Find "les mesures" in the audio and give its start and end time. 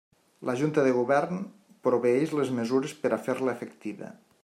2.41-2.97